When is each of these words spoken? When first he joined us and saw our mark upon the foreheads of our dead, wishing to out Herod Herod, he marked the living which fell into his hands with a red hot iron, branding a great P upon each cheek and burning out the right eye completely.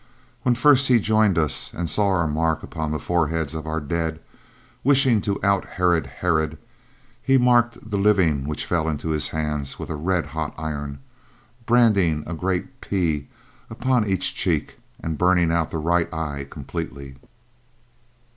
When 0.41 0.55
first 0.55 0.87
he 0.87 0.99
joined 0.99 1.37
us 1.37 1.71
and 1.75 1.87
saw 1.87 2.07
our 2.07 2.25
mark 2.27 2.63
upon 2.63 2.91
the 2.91 2.97
foreheads 2.97 3.53
of 3.53 3.67
our 3.67 3.79
dead, 3.79 4.19
wishing 4.83 5.21
to 5.21 5.39
out 5.45 5.63
Herod 5.77 6.07
Herod, 6.07 6.57
he 7.21 7.37
marked 7.37 7.87
the 7.91 7.99
living 7.99 8.47
which 8.47 8.65
fell 8.65 8.89
into 8.89 9.09
his 9.09 9.27
hands 9.27 9.77
with 9.77 9.91
a 9.91 9.95
red 9.95 10.25
hot 10.33 10.55
iron, 10.57 11.01
branding 11.67 12.23
a 12.25 12.33
great 12.33 12.81
P 12.81 13.27
upon 13.69 14.07
each 14.07 14.33
cheek 14.33 14.79
and 15.01 15.19
burning 15.19 15.51
out 15.51 15.69
the 15.69 15.77
right 15.77 16.11
eye 16.11 16.47
completely. 16.49 17.15